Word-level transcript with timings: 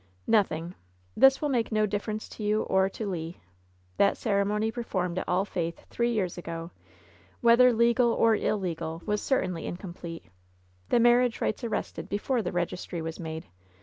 "Nothing. 0.25 0.73
This 1.15 1.43
will 1.43 1.49
make 1.49 1.71
no 1.71 1.85
difference 1.85 2.27
to 2.29 2.41
you 2.43 2.63
or 2.63 2.89
to 2.89 3.05
Le. 3.07 3.33
That 3.97 4.17
ceremony 4.17 4.71
performed 4.71 5.19
at 5.19 5.29
All 5.29 5.45
Faith, 5.45 5.85
three 5.91 6.11
years 6.11 6.37
LOVE^ 6.37 6.45
BITTEREST 6.45 6.73
CUP 6.73 6.81
67 7.37 7.37
ago, 7.37 7.39
whether 7.41 7.71
legal 7.77 8.11
or 8.11 8.35
illegal, 8.35 9.03
was 9.05 9.21
certainly 9.21 9.67
incomplete— 9.67 10.25
the 10.89 10.99
marriage 10.99 11.39
rites 11.39 11.63
arrested 11.63 12.09
before 12.09 12.41
the 12.41 12.51
registry 12.51 12.99
was 12.99 13.19
made. 13.19 13.45